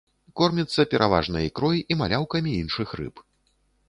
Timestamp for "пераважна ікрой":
0.93-1.81